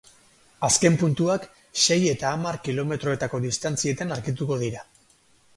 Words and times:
Azken 0.67 0.95
puntuak 1.01 1.45
sei 1.83 1.99
eta 2.13 2.31
hamar 2.31 2.57
kilometroetako 2.69 3.45
distantzietan 3.45 4.17
argituko 4.17 4.63
dira. 4.65 4.83